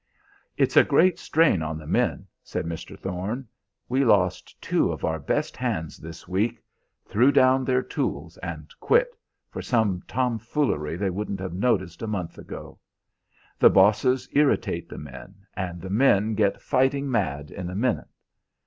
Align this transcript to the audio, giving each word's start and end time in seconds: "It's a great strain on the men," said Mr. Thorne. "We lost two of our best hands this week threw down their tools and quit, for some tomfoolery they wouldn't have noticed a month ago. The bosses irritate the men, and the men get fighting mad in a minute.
"It's 0.57 0.75
a 0.77 0.83
great 0.83 1.19
strain 1.19 1.61
on 1.61 1.77
the 1.77 1.85
men," 1.85 2.25
said 2.43 2.65
Mr. 2.65 2.97
Thorne. 2.97 3.47
"We 3.87 4.03
lost 4.03 4.59
two 4.59 4.91
of 4.91 5.05
our 5.05 5.19
best 5.19 5.55
hands 5.55 5.97
this 5.99 6.27
week 6.27 6.63
threw 7.05 7.31
down 7.31 7.63
their 7.63 7.83
tools 7.83 8.35
and 8.39 8.67
quit, 8.79 9.15
for 9.51 9.61
some 9.61 10.01
tomfoolery 10.07 10.95
they 10.97 11.11
wouldn't 11.11 11.39
have 11.39 11.53
noticed 11.53 12.01
a 12.01 12.07
month 12.07 12.39
ago. 12.39 12.79
The 13.59 13.69
bosses 13.69 14.27
irritate 14.31 14.89
the 14.89 14.97
men, 14.97 15.35
and 15.53 15.79
the 15.79 15.91
men 15.91 16.33
get 16.33 16.63
fighting 16.63 17.07
mad 17.11 17.51
in 17.51 17.69
a 17.69 17.75
minute. 17.75 18.09